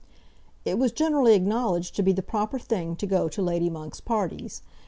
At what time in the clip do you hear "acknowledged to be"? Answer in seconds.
1.35-2.11